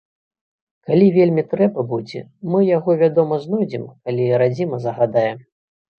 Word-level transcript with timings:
Калі 0.91 1.09
вельмі 1.17 1.43
трэба 1.51 1.83
будзе, 1.93 2.21
мы 2.53 2.59
яго, 2.77 2.91
вядома, 3.05 3.39
знойдзем, 3.47 3.85
калі 4.09 4.23
радзіма 4.45 4.77
загадае. 4.87 5.29